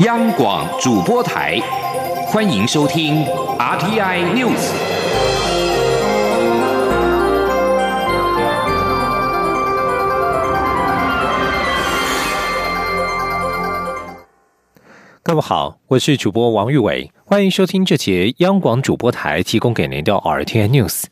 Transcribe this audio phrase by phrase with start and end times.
[0.00, 1.56] 央广主播台，
[2.26, 3.24] 欢迎收听
[3.56, 4.72] RTI News。
[15.22, 21.06] 各位好，我是主播王玉伟，欢迎收听这节央广主播台提供给您的 R T N News。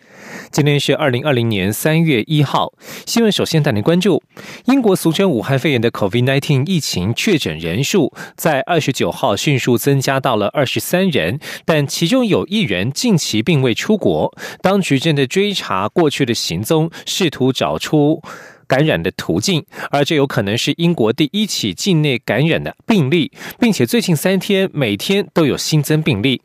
[0.52, 2.72] 今天是二零二零年三月一号。
[3.04, 4.22] 新闻首先带您关注：
[4.66, 14.32] 英国俗称武汉肺炎的 COVID-19 疫情确诊人数在二十九号迅速增加到了二十三人，但其中有一人近期并未出国。
[14.60, 18.22] 当局正在追查过去的行踪，试图找出
[18.66, 26.42] 感染的途径，而这有可能是英国第一起境内感染的病例，并且最近三天每天都有新增病例。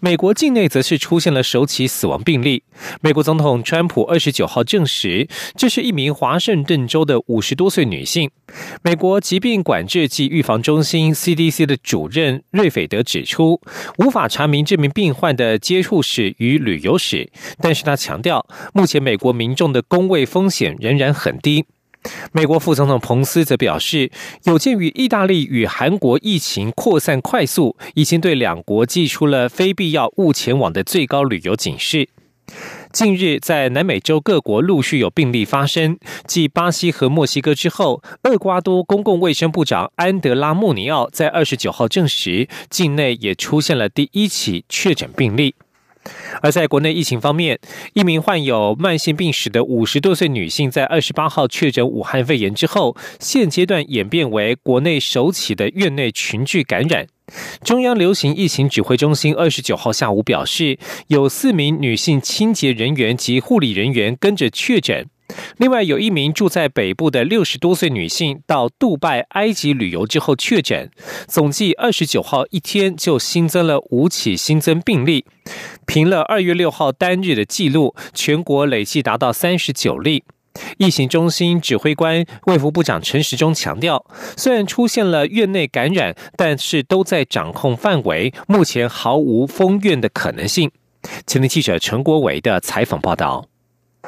[0.00, 2.62] 美国境内则是出现了首起死亡病例。
[3.00, 8.30] 美国总统川普二十九号证实，这是一名华盛顿州的五十多岁女性。
[8.82, 13.60] 美国疾病管制及预防中心 （CDC） 的主任瑞斐德指出，
[13.98, 21.64] 无法查明这名病患的接触史与旅游史，但是他强调，目前美国民众的公卫风险仍然很低。
[22.32, 24.10] 美国副总统彭斯则表示，
[24.44, 32.08] 有鉴于意大利与韩国疫情扩散快速，已经对两国寄出了非必要勿前往的最高旅游警示。
[32.90, 45.54] 近日，在南美洲各国陆续有病例发生，继巴西和墨西哥之后，厄瓜多公共卫生部长安德拉穆尼奥在二十九号证实，境内也出现了第一起确诊病例。
[46.42, 47.58] 而在国内疫情方面，
[47.94, 57.06] 一名患有慢性病史的五十多岁女性，在二十八号确诊武汉肺炎之后，现阶段演变为国内首起的院内群聚感染。
[57.62, 60.78] 中央流行疫情指挥中心二十九号下午表示，
[61.08, 65.06] 有四名女性清洁人员及护理人员跟着确诊。
[65.58, 70.90] 另外，有一名住在北部的六十多岁女性到杜拜、埃及旅游之后确诊，
[71.26, 75.24] 总计二十九号一天就新增了五起新增病例，
[75.86, 80.24] 平了二月六号单日的记录，全国累计达到三十九例。
[80.78, 84.04] 疫情中心指挥官卫福部长陈时中强调，
[84.36, 90.70] 虽然出现了院内感染，但是都在掌控范围，目前毫无封院的可能性。
[91.26, 93.46] 前天记者陈国伟的采访报道。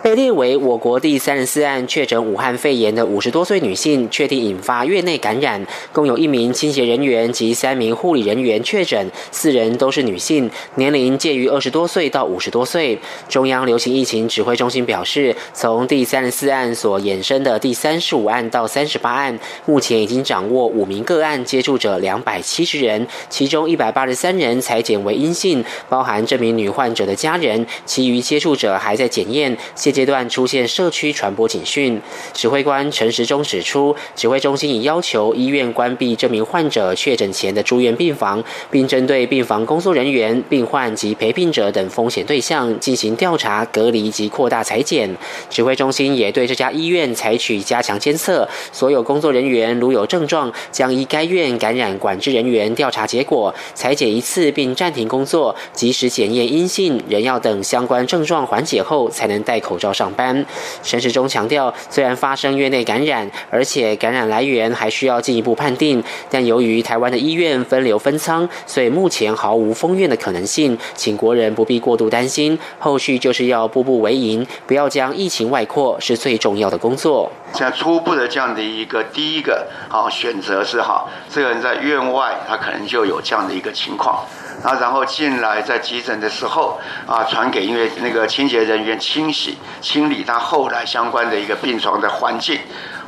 [0.03, 12.99] 被列为我国第三十四案确诊武汉肺炎的五十多岁女性，确定引发院内感染，共有一名清洁人员及三名护理人员确诊，四人都是女性，年龄介于二十多岁到五十多岁。
[13.29, 29.55] 中央流行疫情指挥中心表示，从第三十四案所衍生的第三十五案到三十八案，目前已经掌握五名个案接触者两百七十人，其中一百八十三人裁检为阴性，包含这名女患者的家人，其余接触者还在检验。
[29.91, 32.01] 阶段出现社区传播警讯，
[32.33, 45.17] 指挥官陈时中指出，指挥中心已要求医院关闭这名患者确诊前的住院病房，并针对病房工作人员、病患及陪病者等风险对象进行调查、隔离及扩大裁剪。
[45.49, 59.70] 指挥中心也对这家医院采取加强监测，所有工作人员如有症状，将依该院感染管制人员调查结果裁剪一次，并暂停工作，及时检验阴性，仍要等相关症状缓解后才能戴口。
[59.71, 60.45] 口罩上班，
[60.83, 72.59] 陈时中强调，虽然发生院内感染，而且感染来源还需要进一步判定，但由于台湾的医院分流分仓，所以目前毫无封院的可能性，请国人不必过度担心。
[72.81, 77.31] 后续就是要步步为营，不要将疫情外扩，是最重要的工作。
[77.53, 84.25] 现在初步的这样的一个第一个好选择是哈，这个人在院外，他可能就有这样的一个情况。
[84.63, 92.59] 啊，然后进来在急诊的时候啊，传给因为那个清洁人员清洗清理他后来相关的一个病床的环境，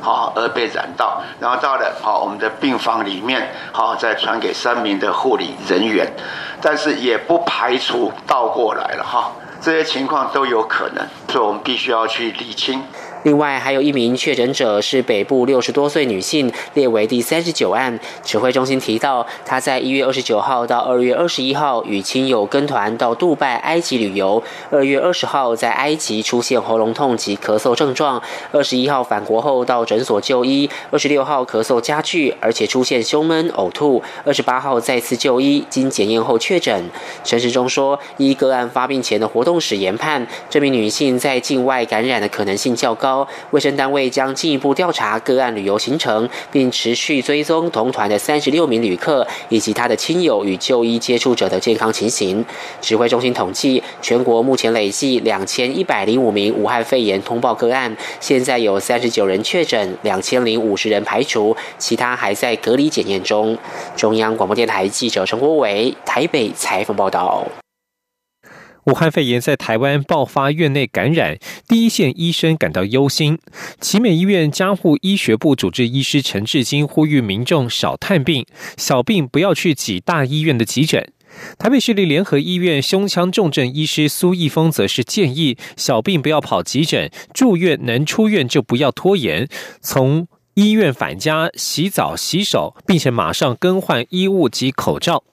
[0.01, 6.11] 好而被染到，然后到了好我们的病房里面，好再传给三名的护理人员，
[6.61, 9.31] 但是也不排除倒过来了哈，
[9.61, 12.83] 这些情况都有可能，所以我们必须要去理清。
[13.23, 17.99] 另外，还有一名确诊者是北部六十多岁女性，列为第三十九案。
[18.23, 24.43] 指挥中心提到，她在一月二十九号到二月二十一号与亲友跟团到杜拜、埃及旅游。
[24.69, 28.21] 二月二十号在埃及出现喉咙痛及咳嗽症状，
[28.51, 34.03] 二十一号返国后到诊所就医，二十六号咳嗽加剧，而且出现胸闷、呕吐。
[34.25, 36.89] 二十八号再次就医，经检验后确诊。
[37.23, 43.12] 陈时中说，依个案发病前的活动史研判，这名女性在境外感染的可能性较高。
[43.51, 52.45] 卫生单位将进一步调查个案旅游行程，并持续追踪同团的三十六名旅客以及他的亲友与就医接触者的健康情形。
[52.81, 63.57] 指挥中心统计，全国目前累计两千一百零五名武汉肺炎通报个案，现在有三十九人确诊，两千零五十人排除，其他还在隔离检验中。
[63.95, 67.62] 中央广播电台记者陈国伟台北采访报道。
[68.85, 71.37] 武汉肺炎在台湾爆发，院内感染，
[71.67, 73.39] 第一线医生感到忧心。
[73.79, 78.45] 奇美医院加护医学部主治医师陈志金呼吁民众少探病，
[78.75, 81.07] 小病不要去挤大医院的急诊。
[81.57, 89.47] 台北市立联合医院胸腔重症医师苏义峰则是建议，小病不要跑急诊，住院能出院就不要拖延，
[89.81, 95.23] 从医院返家洗澡洗手，并且马上更换衣物及口罩。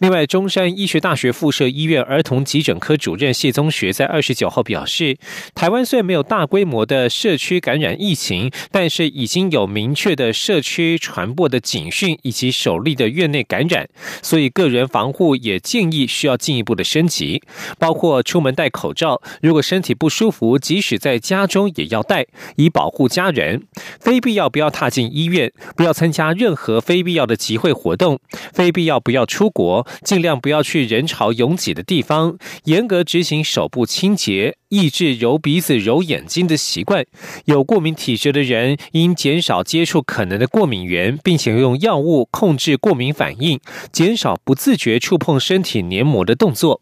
[0.00, 5.16] 另外，中山医学大学附设医院儿童急诊科主任谢宗学在二十九号表示，
[5.54, 13.88] 台湾虽然没有大规模的社区感染疫情，但是已经有明确的社区传播的警讯以及首例的院内感染，
[14.20, 17.42] 所以个人防护也建议需要进一步的升级，
[17.78, 22.26] 包括出门戴口罩，如果身体不舒服，即使在家中也要戴，
[22.56, 23.62] 以保护家人。
[24.00, 28.18] 非必要不要踏进医院，不要参加任何非必要的集会活动，
[28.52, 29.44] 非必要不要出。
[29.54, 37.06] 国尽量不要去人潮拥挤的地方，严格执行手部清洁，抑制揉鼻子、揉眼睛的习惯。
[37.46, 43.60] 有过敏体质的人应减少接触可能的过敏源，并且用药物控制过敏反应，
[43.92, 46.80] 减少不自觉触碰身体黏膜的动作。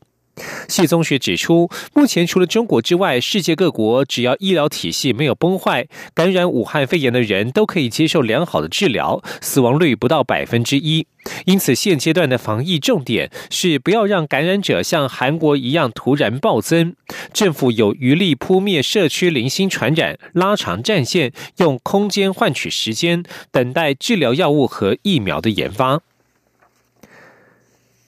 [0.68, 11.06] 谢宗学指出，目前除了中国之外，世界各国只要医疗体系没有崩坏，感染武汉肺炎的人都可以接受良好的治疗，死亡率不到百分之一。
[11.44, 16.96] 因此，现阶段的防疫重点是不要让感染者像韩国一样突然暴增。
[17.32, 26.00] 政府有余力扑灭社区零星传染，拉长战线，用空间换取时间，等待治疗药物和疫苗的研发。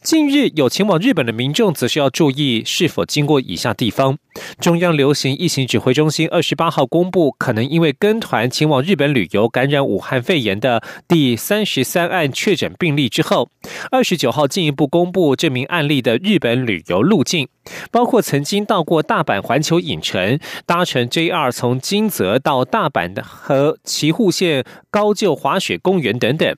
[0.05, 4.19] 近日有前往日本的民众，则是要注意是否经过以下地方。
[4.61, 13.49] 中央流行疫情指挥中心二十八号公布，可能因为跟团前往日本旅游感染武汉肺炎的第三十三案确诊病例之后，
[13.91, 17.49] 二十九号进一步公布这名案例的日本旅游路径，
[17.91, 26.55] 包括曾经到过大阪环球影城、搭乘 JR 从金泽到大阪的和岐阜县高就滑雪公园等等。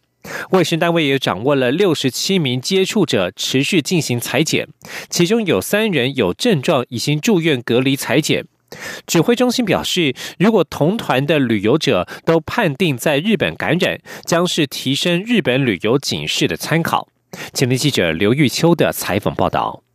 [0.50, 4.69] 卫生单位也掌握了六十七名接触者，持续进行裁剪，
[5.08, 8.46] 其中有三人有症状，已经住院隔离裁剪。
[9.06, 17.08] 指挥中心表示，如果同团的旅游者都判定在日本感染，将是提升日本旅游警示的参考。
[17.55, 19.85] 前天记者刘玉秋的采访报道。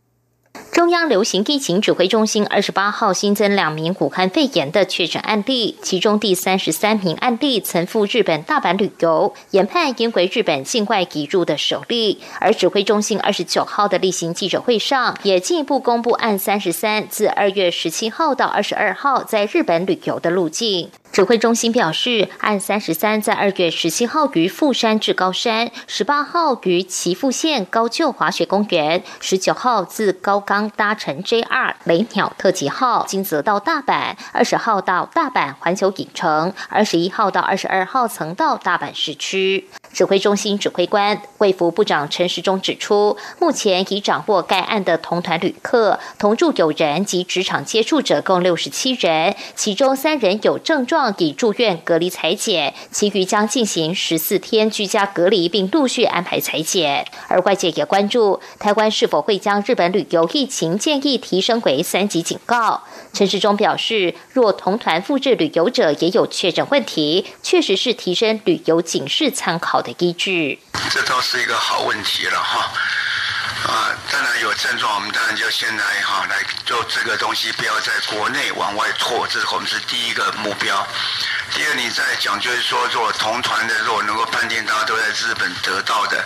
[0.82, 12.20] 中央流行疫情指挥中心二十八号新增两名武汉肺炎的确诊案例，其中第三十三名案例曾赴日本大阪旅游，研判因为日本境外移入的首例。
[12.40, 20.90] 而指挥中心二十九号的例行记者会上，也进一步公布案三十三自二月十七号到二十二号在日本旅游的路径。
[21.12, 39.68] 指挥中心表示，案三十三在二月十七号于富山至高山，十八号于岐阜县高旧滑雪公园，十九号自高冈搭乘 JR 雷鸟特急号金泽到大阪，二十号到大阪环球影城，二十一号到二十二号曾到大阪市区。
[39.92, 57.06] 指挥中心指挥官卫福部长陈时中指出，目前已掌握该案的同团旅客、同住友人及职场接触者共六十七人，其中三人有症状已住院隔离裁剪，其余将进行十四天居家隔离，并陆续安排裁剪。
[57.28, 62.82] 而外界也关注台湾是否会将日本旅游疫情建议提升为三级警告。
[63.12, 70.60] 陈时中表示，若同团复制旅游者也有确诊问题，确实是提升旅游警示参考的依据。
[70.90, 72.72] 这倒是一个好问题了哈，
[73.66, 80.86] 啊，当然有症状，我们当然就先来哈来做这个东西，不要在国内往外拓，这是我们是第一个目标。
[81.54, 86.24] 第二，你在讲就是说，做同团的，如果能够判定大家都在日本得到的。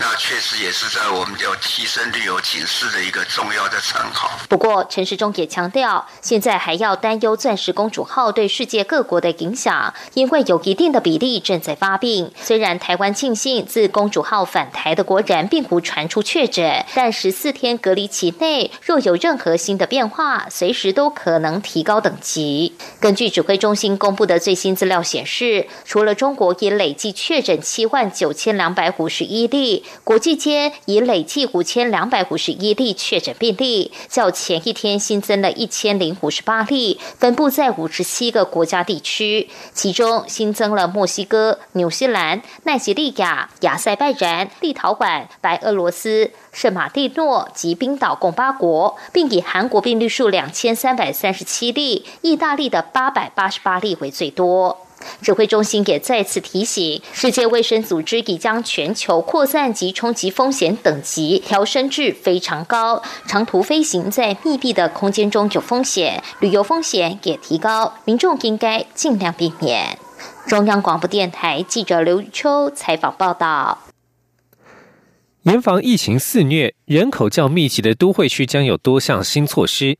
[0.00, 4.30] 那确实也是在我们要提升旅游警示的一个重要的参考。
[4.48, 12.32] 不过，陈时中也强调，现在还要担忧“钻石公主号”对世界各国的影响，因为有一定的比例正在发病。
[12.40, 22.74] 虽然台湾庆幸自“公主号”返台的国人并无传出确诊，但十四天隔离期内若有任何新的变化，随时都可能提高等级。
[22.98, 24.70] 根据指挥中心公布的最新。
[24.70, 46.30] 资料显示，除了中国已累计确诊七万九千两百五十一例，国际间已累计五千两百五十一例确诊病例，较前一天新增了一千零五十八例，分布在五十七个国家地区，其中新增了墨西哥、纽西兰、奈及利亚、亚塞拜然、立陶宛、白俄罗斯。
[46.52, 54.76] 圣马蒂诺及冰岛共八国，并以韩国病例数两千三百三十七例、意大利的八百八十八例为最多。
[55.22, 69.98] 指挥中心也再次提醒，世界卫生组织已将全球扩散及冲击风险等级调升至非常高，长途飞行在密闭的空间中有风险，旅游风险也提高，民众应该尽量避免。
[70.46, 73.89] 中央广播电台记者刘秋采访报道。
[75.44, 79.96] 严防疫情肆虐，人口较密集的都会区将有多项新措施。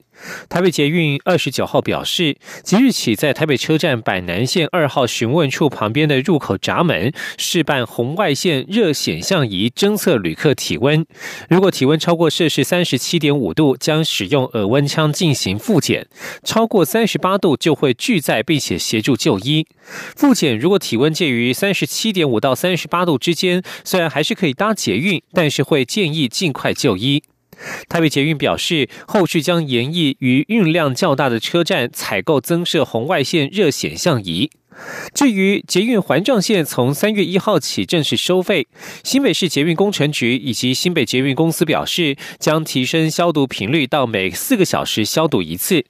[0.51, 11.07] 台北捷运二十九号表示，即日起在台北车站板南线二号询问处旁边的入口闸门试办红外线热显像仪，侦测旅客体温。
[11.49, 16.05] 如果体温超过摄氏三十七点五度，将使用耳温枪进行复检；
[16.45, 19.67] 超过三十八度就会拒载，并且协助就医。
[20.15, 27.23] 复检如果体温介于三十七点五到三十八度之间，虽然还是可以搭捷运，但是会建议尽快就医。
[27.89, 34.51] 台北捷运表示，后续将研议于运量较大的车站采购增设红外线热显像仪。
[35.13, 38.67] 至于捷运环状线从三月一号起正式收费，
[39.05, 45.85] 新北市捷运工程局以及新北捷运公司表示，将提升消毒频率到每四个小时消毒一次。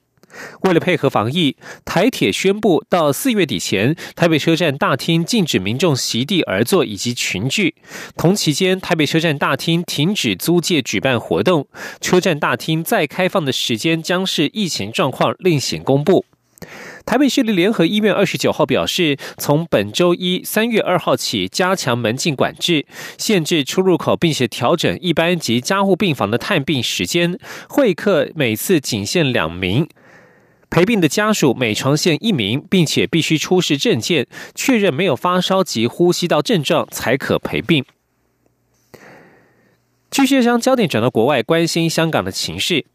[0.61, 7.75] 为了配合防疫，台铁宣布到四月底前，台北车站大厅禁止民众席地而坐以及群聚。
[8.15, 11.67] 同期间，台北车站大厅停止租借举办活动，
[11.99, 16.25] 车站大厅再开放的时间将是疫情状况另行公布。
[17.03, 22.85] 台北市立联合医院二十九号表示，从本周一三月二号起，加强门禁管制，
[23.17, 29.87] 限制出入口，并且调整一般及加护病房的探病时间，会客每次仅限两名。
[30.71, 34.25] 陪病的家属每床限一名，并且必须出示证件，
[34.55, 37.85] 确认没有发烧及呼吸道症状才可陪病。
[40.09, 42.85] 继续将焦点转到国外，关心香港的情势。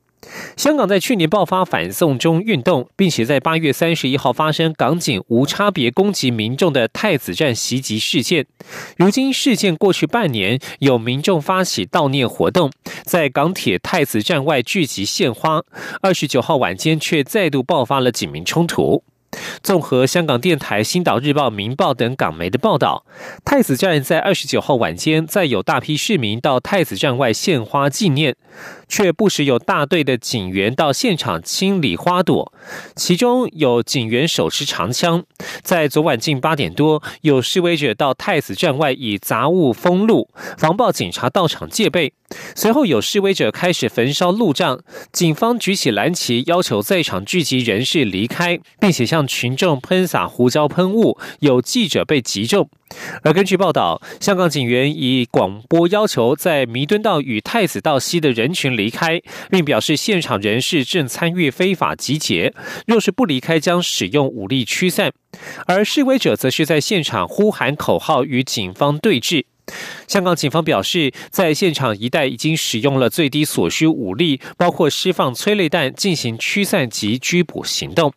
[0.56, 8.46] 香港在去年爆发反送中运动，并且在八月三十一号发生港警无差别攻击民众的太子站袭击事件。
[8.96, 12.70] 如今事件过去半年，有民众发起悼念活动，
[13.04, 15.62] 在港铁太子站外聚集献花。
[16.00, 19.04] 二十九号晚间却再度爆发了警民冲突。
[19.62, 23.04] 综合香港电台、星岛日报、明报等港媒的报道，
[23.44, 28.36] 太子站在二十九号晚间，再有大批市民到太子站外献花纪念。
[28.88, 32.52] 却不时有大队的警员到现场清理花朵，
[32.94, 35.24] 其中有警员手持长枪。
[35.62, 42.12] 在昨晚近八点多，有示威者到太子站外以杂物封路，防暴警察到场戒备。
[42.54, 44.80] 随后有示威者开始焚烧路障，
[45.12, 52.68] 警方举起蓝旗要求在场聚集人士离开，并且向群众喷洒胡椒喷雾，有记者被击中。
[53.22, 62.54] 而根据报道，香港警员以广播要求在弥敦道与太子道西的人群离开，并表示现场人士正参与非法集结，
[62.86, 65.12] 若是不离开，将使用武力驱散。
[65.66, 69.44] 而示威者则是在现场呼喊口号与警方对峙。
[70.06, 78.12] 香港警方表示，在现场一带已经使用了最低所需武力，包括释放催泪弹进行驱散及拘捕行动。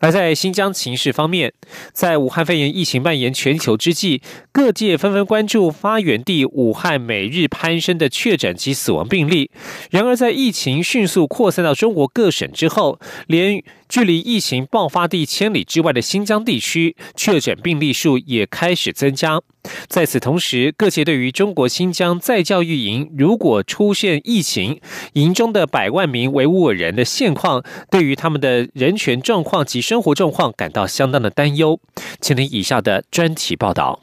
[0.00, 1.54] 而在新疆情势方面，
[1.94, 4.20] 在武汉肺炎疫情蔓延全球之际，
[4.52, 9.50] 各界纷纷关注发源地武汉每日攀升的确诊及死亡病例。
[9.90, 19.40] 然而，在疫情迅速扩散到中国各省之后，连距离疫情爆发地千里之外的新疆地区，确诊病例数也开始增加。
[19.88, 24.80] 在此同时，各界对于中国新疆再教育营如果出现疫情，
[25.14, 31.80] 营中的百万名维吾尔人的现况，对于他们的人权状况及生活状况感到相当的担忧。
[32.20, 34.00] 请听以下的专题报道。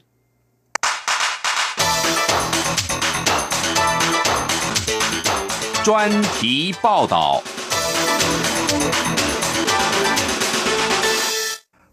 [5.84, 7.44] 专题报道。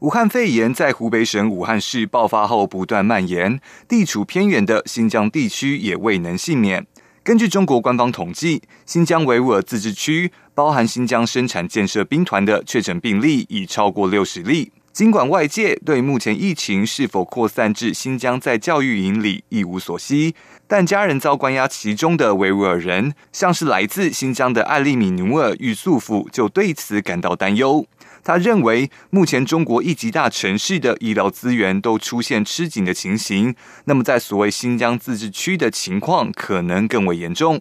[0.00, 6.86] 武汉肺炎在湖北省武汉市爆发后不断蔓延，地处偏远的新疆地区也未能幸免。
[7.24, 14.70] 根据中国官方统计，新疆维吾尔自治区包含新疆生产建设兵团的确诊病例已超过六十例。
[14.92, 20.34] 尽管外界对目前疫情是否扩散至新疆在教育营里一无所悉，
[20.68, 27.84] 但家人遭关押其中的维吾尔人，像是来自新疆的艾利米努尔玉素甫，就对此感到担忧。
[28.28, 33.54] 他认为，目前中国一级大城市的医疗资源都出现吃紧的情形，
[33.86, 37.58] 那么在所谓新疆自治区的情况可能更为严重。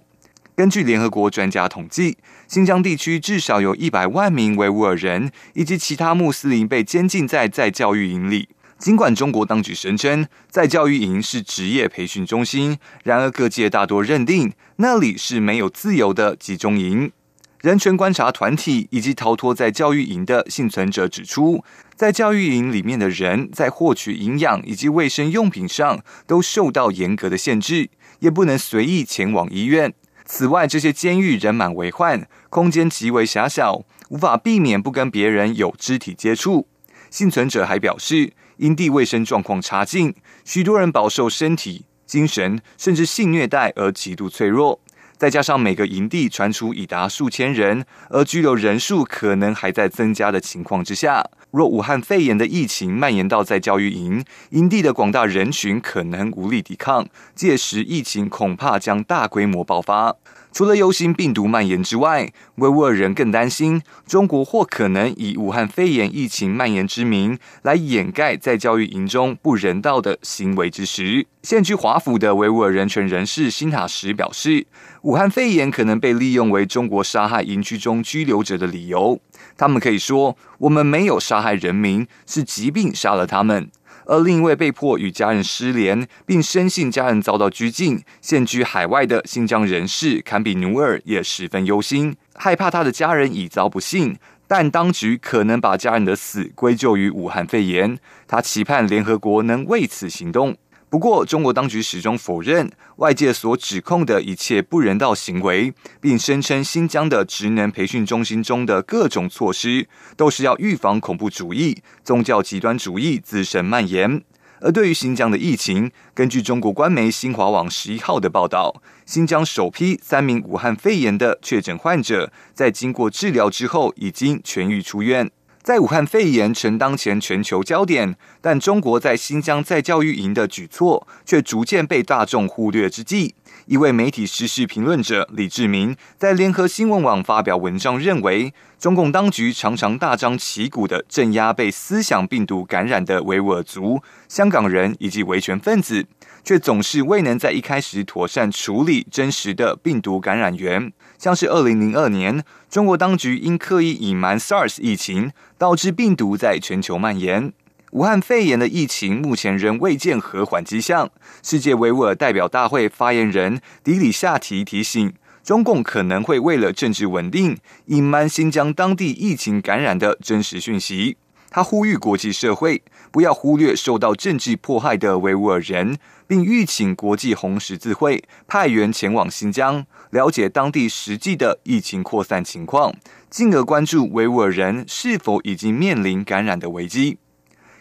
[0.58, 2.18] 根据联合国专家统计，
[2.50, 8.50] 新疆地区至少有一百万名维吾尔人以及其他穆斯林被监禁在在教育营里。
[8.78, 17.14] 尽管中国当局声称在教育营是职业培训中心，然而各界大多认定那里是没有自由的集中营。
[17.62, 21.64] 人权观察团体以及逃脱在教育营的幸存者指出，
[21.96, 29.92] 在教育营里面的人在获取营养以及卫生用品上都受到严格的限制，也不能随意前往医院。
[30.24, 36.68] 此外，这些监狱人满为患，空间极为狭小，无法避免不跟别人有肢体接触。
[37.10, 40.14] 幸存者还表示，营地卫生状况差劲，
[40.46, 44.80] 许多人饱受身体、精神甚至性虐待而极度脆弱。
[45.18, 51.24] 再加上每个营地传出已达数千人，而拘留人数可能还在增加的情况之下，
[51.58, 60.16] 若武汉肺炎的疫情蔓延到在教育营营地的广大人群，可能无力抵抗，届时疫情恐怕将大规模爆发。
[60.54, 71.26] 除了忧心病毒蔓延之外，维吾尔人更担心中国或可能以武汉肺炎疫情蔓延之名来掩盖在教育营中不人道的行为之时。
[71.42, 74.66] 现居华府的维吾尔人权人士辛塔什表示，
[75.04, 79.20] 武汉肺炎可能被利用为中国杀害营区中拘留者的理由。
[79.58, 83.70] 他们可以说：“我们没有杀害人民，是疾病杀了他们。”
[84.06, 98.00] 而另一位被迫与家人失联，并深信家人遭到拘禁、现居海外的新疆人士坎比努尔也十分忧心，害怕他的家人已遭不幸，但当局可能把家人的死归咎于武汉肺炎。
[98.26, 100.56] 他期盼联合国能为此行动。
[100.90, 114.24] 不过，中国当局始终否认外界所指控的一切不人道行为，并声称新疆的职能培训中心中的各种措施都是要预防恐怖主义、宗教极端主义滋生蔓延。
[114.62, 125.30] 而对于新疆的疫情，根据中国官媒新华网十一号的报道，新疆首批三名武汉肺炎的确诊患者在经过治疗之后已经痊愈出院。
[125.68, 133.36] 在武汉肺炎成当前全球焦点，但中国在新疆再教育营的举措却逐渐被大众忽略之际，
[133.68, 146.06] 一位媒体时事评论者李志明在联合新闻网发表文章，认为中共当局常常大张旗鼓的镇压被思想病毒感染的维吾尔族、香港人以及维权分子，
[146.46, 150.94] 却总是未能在一开始妥善处理真实的病毒感染源。
[151.18, 157.52] 像是二零零二年，中国当局因刻意隐瞒 SARS 疫情，导致病毒在全球蔓延。
[157.92, 161.10] 武汉肺炎的疫情目前仍未见和缓迹象。
[161.42, 171.16] 世界维吾尔代表大会发言人迪里夏提提醒，中共可能会为了政治稳定，隐瞒新疆当地疫情感染的真实讯息。
[171.50, 175.98] 他呼吁国际社会不要忽略受到政治迫害的维吾尔人，
[176.28, 182.94] 并吁请国际红十字会派员前往新疆，了解当地实际的疫情扩散情况，
[183.30, 187.18] 进而关注维吾尔人是否已经面临感染的危机。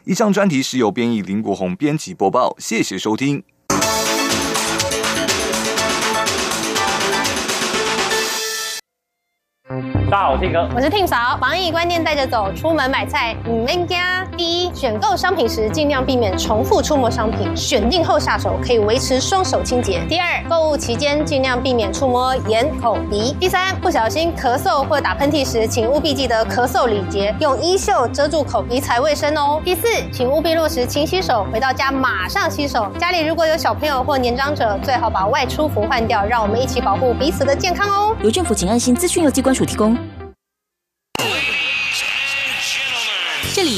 [0.07, 3.43] 以上专题是由编译林国宏编辑播报，谢谢收听。
[10.17, 11.37] 大家好，我是哥，我是 Tim 嫂。
[11.39, 13.99] 防疫观念带着走，出门买菜唔免惊。
[14.35, 20.01] 第一，选购商品时尽量避免重复触摸商品，选定后下手可以维持双手清洁。
[20.09, 23.37] 第二，购物期间尽量避免触摸眼、口、鼻。
[23.39, 29.61] 第三，不小心咳嗽或打喷嚏时，请务必记得咳嗽礼节，用衣袖遮住口鼻才卫生哦。
[29.67, 32.91] 第四，请务必落实勤洗手，回到家马上洗手。
[32.99, 38.17] 家里如果有小朋友或年长者，最好把外出服换掉，让我们一起保护彼此的健康哦。
[38.23, 39.95] 由政府请安心资讯由机关署提供。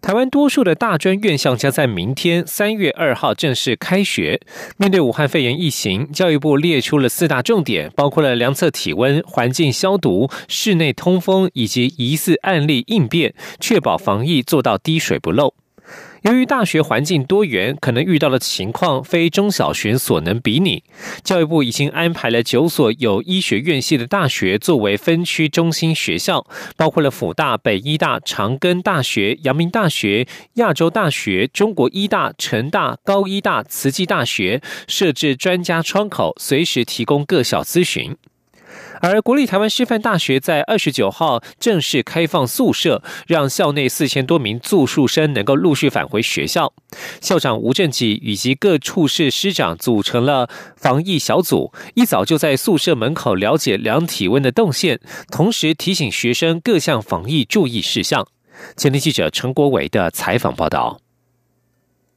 [0.00, 4.40] 台湾多数的大专院校将在明天三月二号正式开学。
[4.76, 15.54] 面对武汉肺炎疫情，教育部列出了四大重点，包括了量测体温、环境消毒、室内通风以及疑似案例应变，确保防疫做到滴水不漏。
[16.22, 20.82] 由于大学环境多元，可能遇到的情况非中小学所能比拟。
[21.22, 26.44] 教育部已经安排了九所有医学院系的大学作为分区中心学校，
[26.76, 38.16] 包括了辅大、北医大、长庚大学、阳明大学、亚洲大学、中国医大、成大、高医大、慈济大学，设置专家窗口，随时提供各校咨询。
[39.00, 46.72] 而国立台湾师范大学在二十九号正式开放宿舍，让校内四千多名住宿生能够陆续返回学校。
[47.20, 58.26] 校长吴正吉以及各处室师长组成了防疫小组，一早就在宿舍门口了解量体温的动线，同时提醒学生各项防疫注意事项。
[58.76, 61.00] 前天记者陈国伟的采访报道。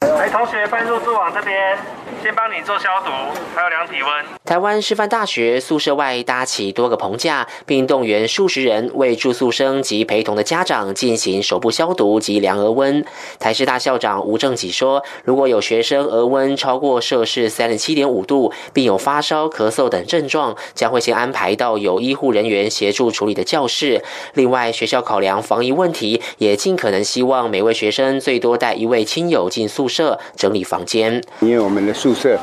[0.02, 1.00] 来，同学，搬入
[1.42, 1.78] 这边，
[2.22, 3.10] 先帮你做消毒，
[3.56, 4.26] 还有量体温。
[4.46, 13.04] 台湾师范大学宿舍外搭起多个棚架，并动员数十人为住宿生及陪同的家长进行手部消毒及量额温。
[13.40, 24.04] 台师大校长吴正己说，如果有学生额温超过摄氏三十七点五度，并有发烧、咳嗽等症状，将会先安排到有医护人员协助处理的教室。
[24.36, 29.88] 另外，学校考量防疫问题，也尽可能希望每位学生最多带一位亲友进宿。
[29.88, 32.38] 舍整理房间，因为我们的宿舍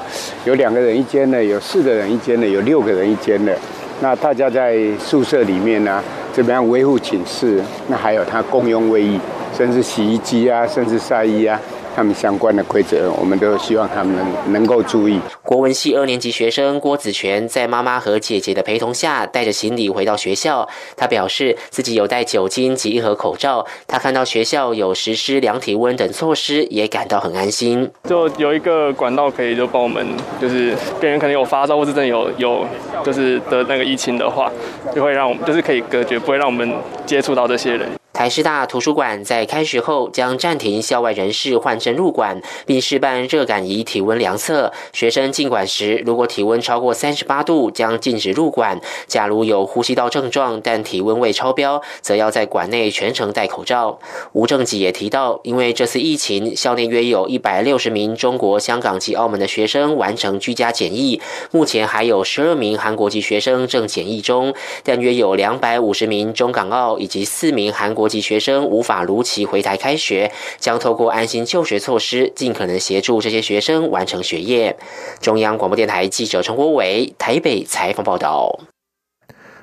[0.44, 3.56] 有两个人一间的，有四个人一间的，有六个人一间的。
[4.00, 7.60] 那大家在宿舍里面呢，怎么样维护寝室？
[7.88, 9.18] 那还有他共用卫浴，
[9.56, 11.60] 甚至洗衣机啊，甚至晒衣啊。
[11.98, 15.18] 他们相关的规则，我们都希望他们能能够注意。
[15.42, 20.68] 国文系二年级学生郭子权在妈妈和姐姐的陪同下，带着行李回到学校。
[20.96, 23.66] 他表示自己有带酒精及一盒口罩。
[23.88, 27.90] 他看到学校有实施量体温等措施，也感到很安心。
[28.04, 30.06] 就有一个管道可以就帮我们，
[30.40, 32.64] 就是病人可能有发烧或者真的有有
[33.02, 34.48] 就是得那个疫情的话，
[34.94, 36.72] 就会让我们就是可以隔绝，不会让我们
[37.04, 37.88] 接触到这些人。
[38.18, 44.72] 台师大图书馆在开学后将暂停校外人士换证入馆，并试办热感仪体温量测。
[44.92, 48.80] 学生进馆时，如果体温超过三十八度，将禁止入馆。
[49.06, 54.00] 假如有呼吸道症状但体温未超标，则要在馆内全程戴口罩。
[54.32, 64.52] 吴正吉也提到，因为这次疫情，校内约有一百六十名中国香港及澳门的学生完成居家检疫，目前还有十二名韩国籍学生正检疫中，
[64.82, 68.07] 但约有两百五十名中港澳以及四名韩国。
[68.08, 74.76] 及学生无法如期回台开学，将透过安心就学措施，尽可能协助这些学生完成学业。
[75.20, 78.58] 中央广播电台记者陈国伟台北采访报道。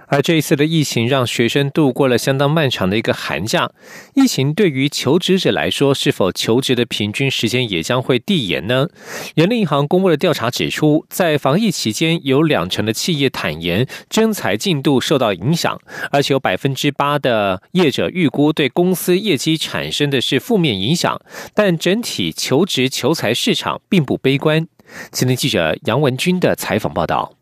[0.08, 3.70] 而这一次的疫情让学生度过了相当漫长的一个寒假。
[4.13, 8.88] 疫情对于求职者来说，是否求职的平均时间也将会递延呢？
[9.36, 15.80] 人力银行公布的调查指出，在防疫期间，有两成的企业坦言征才进度受到影响，
[16.12, 21.22] 而且有百分之八的业者预估对公司业绩产生的是负面影响。
[21.54, 24.68] 但整体求职求财市场并不悲观。
[25.12, 27.35] 今天记者杨文军的采访报道。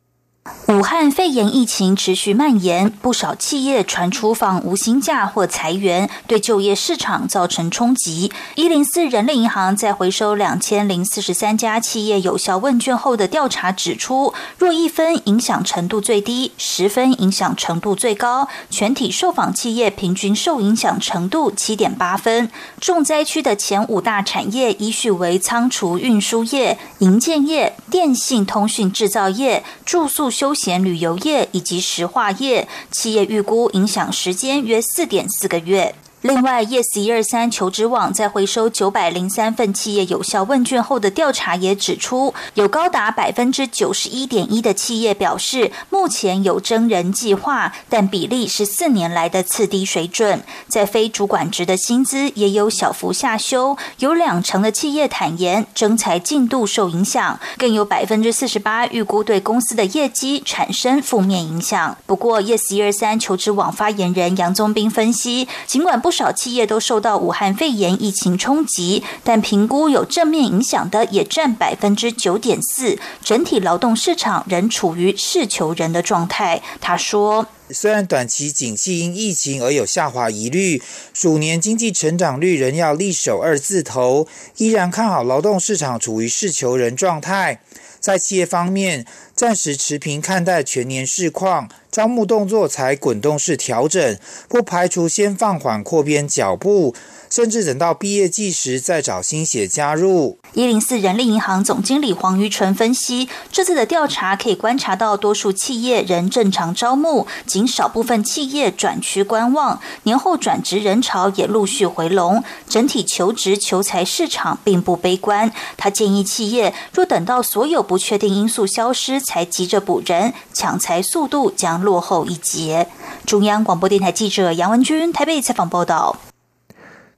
[0.68, 8.32] 武汉肺炎疫情持续蔓延，不少企业传出放无薪假或裁员，对就业市场造成冲击。
[8.56, 22.50] 一零四人力银行在回收两千零四十三家企业有效问卷后的调查指出，若一分影响程度最低，十分影响程度最高，全体受访企业平均受影响程度七点八分。
[22.82, 30.24] 重灾区的前五大产业依序为仓储运输业、营建业、电信通讯制造业、住宿。
[30.34, 35.94] 休闲旅游业以及石化业企业预估影响时间约四点四个月。
[36.24, 50.42] 另外，Yes 一二三求职网在回收九百零三份企业有效问卷后的调查也指出，有高达百分之九十一点一的企业表示目前有征人计划，但比例是四年来的次低水准。
[50.70, 61.98] 在非主管职的薪资也有小幅下修，有两成的企业坦言征才进度受影响，更有百分之四十八预估对公司的业绩产生负面影响。
[62.06, 66.13] 不过，Yes 一二三求职网发言人杨宗斌分析，尽管不。
[66.14, 73.00] 不少企业都受到武汉肺炎疫情冲击，但评估有正面影响的也占百分之九点四。
[73.24, 76.62] 整体劳动市场仍处于适求人的状态。
[76.80, 80.84] 他说：“虽然短期景气因疫情而有下滑疑虑，
[81.16, 87.60] 鼠年经济成长率仍要力守二字头，依然看好劳动市场处于适求人状态。
[88.00, 94.18] 在企业方面，暂时持平看待全年市况。”招募动作才滚动式调整，
[94.50, 96.96] 不排除先放缓扩编脚步。
[97.30, 100.38] 甚至等到毕业季时再找新血加入。
[100.54, 109.80] 一零四人力银行总经理黄于纯分析，这次的调查可以观察到，多数企业仍正常招募，仅少部分企业转趋观望。
[110.04, 115.52] 年后转职人潮也陆续回笼，整体求职求财市场并不悲观。
[115.76, 122.88] 他建议企业若等到所有不确定因素消失才急着补人，抢财速度将落后一截。
[123.28, 126.18] 中央广播电台记者杨文君台北采访报道。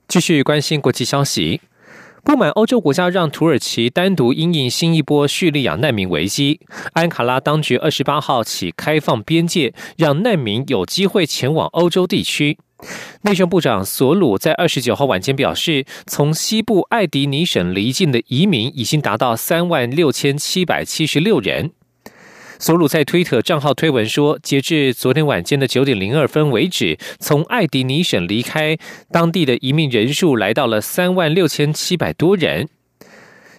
[0.07, 1.61] 继续关心国际消息，
[2.23, 6.59] 不满欧洲国家让土耳其单独因应新一波叙利亚难民危机，
[6.93, 12.57] 安卡拉当局二十八号起开放边界，让难民有机会前往欧洲地区。
[13.21, 21.71] 内政部长索鲁在二十九号晚间表示，从西部艾迪尼省离境的移民已经达到三万六千七百七十六人。
[22.59, 28.77] 索鲁在推特账号推文说，截至昨天晚间的九点零二分为止，从艾迪尼省离开
[29.11, 32.69] 当地的移民人数来到了三万六千七百多人。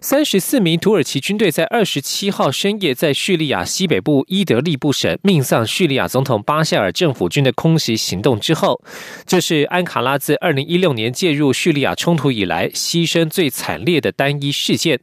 [0.00, 8.80] 三十四名土耳其军队在二十七号深夜在叙利亚西北部伊德利布省命丧叙利亚总统巴夏尔政府军的空袭行动之后，
[9.26, 15.00] 这是安卡拉自二零一六年介入叙利亚冲突以来牺牲最惨烈的单一事件。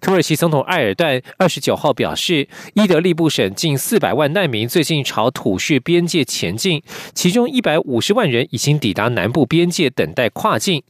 [0.00, 6.82] 土耳其总统埃尔段二十九号表示，伊德利布省近四百万难民最近朝土叙边界前进，
[7.14, 10.82] 其中一百五十万人已经抵达南部边界等待跨境。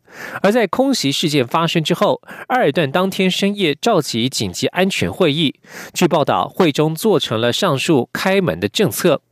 [0.42, 5.54] 而在空袭事件发生之后，埃尔段当天深夜召集紧急安全会议，
[5.92, 9.22] 据报道，会中做成了上述开门的政策。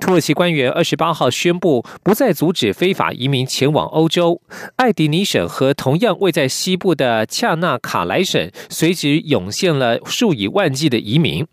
[0.00, 4.40] 土耳其官员二十八号宣布，不再阻止非法移民前往欧洲。
[4.76, 11.46] 艾迪尼省和同样位在西部的恰纳卡莱省，随即涌现了数以万计的移民。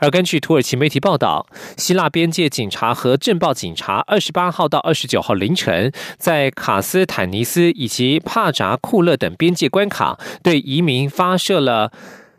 [0.00, 11.92] 而根据土耳其媒体报道，希腊边界警察和镇暴警察二十八号到二十九号凌晨，在卡斯坦尼斯以及帕扎库勒等边界关卡，对移民发射了。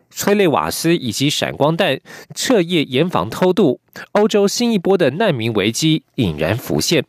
[0.10, 2.00] 催泪瓦斯以及闪光弹，
[2.36, 3.80] 彻夜严防偷渡。
[4.13, 7.06] 欧洲新一波的难民危机引然浮现。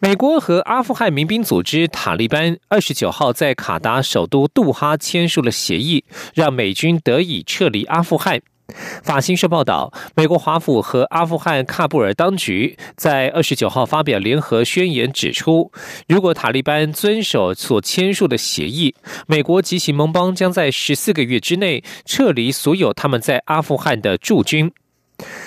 [0.00, 6.04] 美国和阿富汗民兵组织塔利班二十九号在卡达首都杜哈签署了协议，
[6.34, 8.40] 让美军得以撤离阿富汗。
[9.02, 15.72] 法新社报道，美国华府和阿富汗喀布尔当局在二十九号发表联合宣言，指出，
[16.06, 18.94] 如果塔利班遵守所签署的协议，
[19.26, 24.70] 美国及其盟邦将在十四个月之内撤离所有他们在阿富汗的驻军。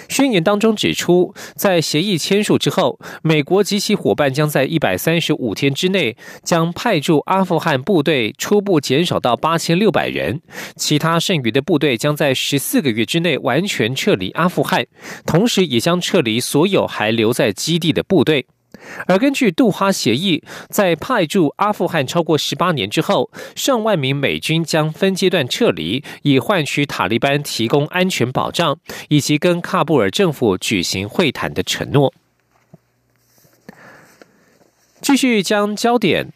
[0.10, 10.42] 宣言当中指出，在协议签署之后，美国及其伙伴将在一百三十五天之内将派驻阿富汗部队初步减少到八千六百人，
[10.76, 14.86] 其他剩余的部队将在十四个月之内完全撤离阿富汗，
[15.26, 18.48] 同时也将撤离所有还留在基地的部队。
[19.08, 28.78] 而根据杜哈协议，在派驻阿富汗超过十八年之后，上万名美军将分阶段撤离，以换取塔利班提供安全保障
[29.10, 32.14] 以及跟喀布尔政府举行会谈的承诺。
[35.02, 36.32] 继续将焦点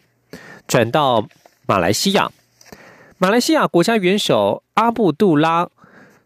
[0.66, 1.28] 转到
[1.66, 2.30] 马来西亚，
[3.18, 5.68] 马来西亚国家元首阿布杜拉。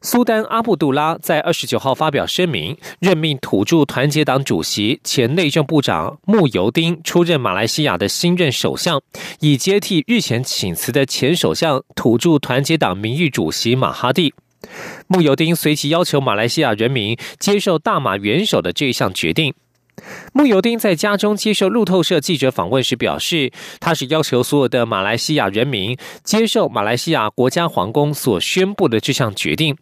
[0.03, 9.03] 苏丹阿布杜拉在二十九号发表声明，任命土著团结党主席、前内政部长穆尤丁出任马来西亚的新任首相，
[9.41, 14.33] 以接替日前请辞的前首相、土著团结党名誉主席马哈蒂。
[15.07, 19.53] 穆尤丁随即要求马来西亚人民接受大马元首的这一项决定。
[20.33, 29.77] 穆尤丁在家中接受路透社记者访问时表示，他是要求所有的马来西亚人民接受马来西亚国家皇宫所宣布的这项决定。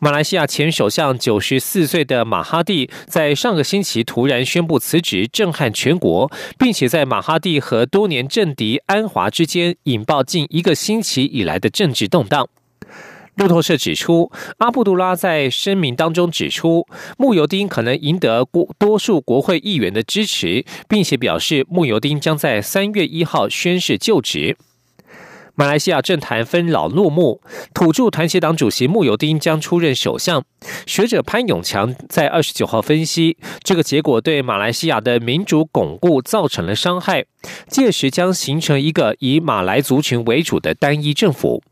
[0.00, 12.48] 马来西亚前首相九十四岁的马哈蒂在上个星期突然宣布辞职，震撼全国，并且在马哈蒂和多年政敌安华之间引爆近一个星期以来的政治动荡。
[13.36, 24.58] 路透社指出，阿布杜拉在声明当中指出，穆尤丁可能赢得国多数国会议员的支持，并且表示穆尤丁将在三月一号宣誓就职。
[25.54, 27.42] 马来西亚政坛分老怒目，
[27.74, 30.42] 土著团结党主席穆尤丁将出任首相。
[30.86, 37.26] 学者潘永强在二十九号分析，这个结果对马来西亚的民主巩固造成了伤害，
[37.68, 41.62] 届时将形成一个以马来族群为主的单一政府。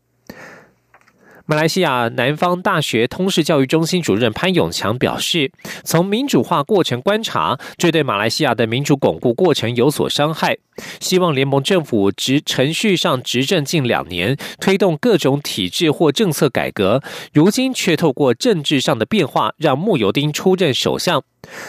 [1.51, 5.51] 马来西亚南方大学通识教育中心主任潘永强表示，
[5.83, 10.57] 从民主化过程观察，这对马来西亚的民主巩固过程有所伤害。
[11.01, 21.21] 希望联盟政府执程序上执政近两年，推动各种体制或政策改革，如今却透过政治上的变化，让穆尤丁出任首相。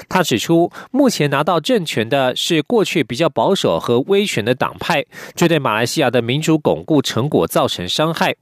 [0.08, 8.36] 他指出，目前拿到政权的是过去比较保守和威权的党派，这对马来西亚的民主巩固成果造成伤害。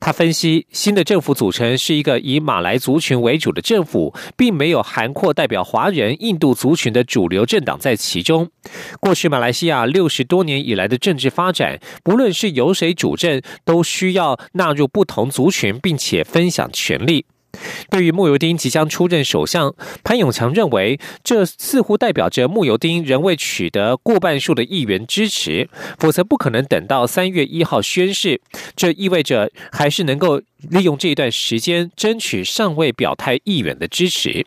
[0.00, 8.50] 他分析，新的政府组成是一个以马来族群为主的政府，并没有涵括代表华人、印度族群的主流政党在其中。
[9.00, 17.26] 过去马来西亚六十多年以来的政治发展，不论是由谁主政，都需要纳入不同族群，并且分享权力。
[17.90, 28.40] 对于穆尤丁即将出任首相，潘永强认为，这似乎代表着穆尤丁仍未取得过半数的议员支持，否则不可能等到三月一号宣誓。
[28.74, 30.40] 这意味着还是能够
[30.70, 34.46] 利用这一段时间争取尚未表态议员的支持。